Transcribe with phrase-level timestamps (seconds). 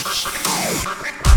[0.00, 1.27] Thank you.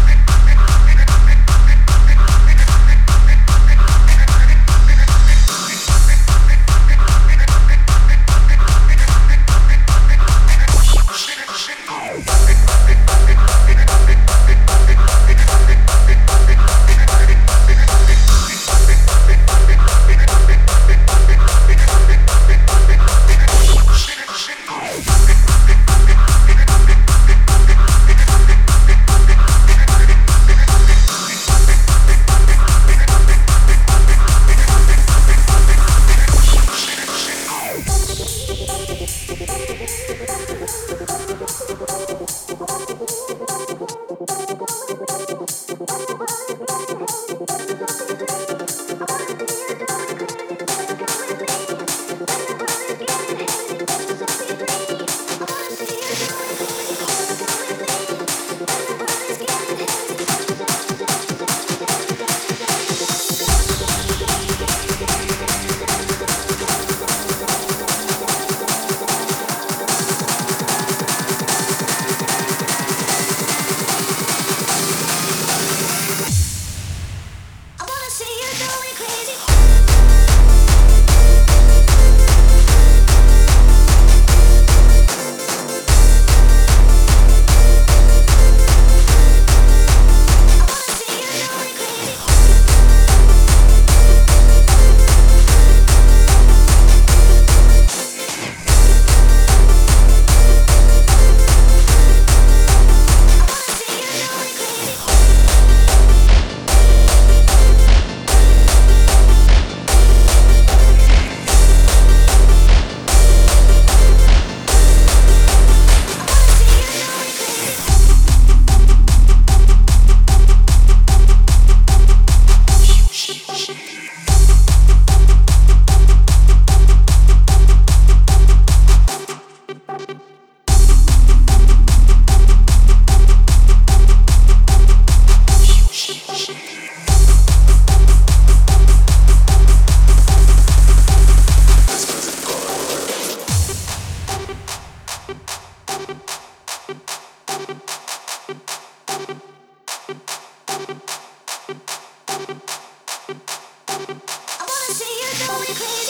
[155.74, 155.96] Crazy.